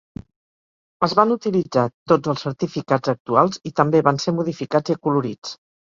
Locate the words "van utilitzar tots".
1.19-2.31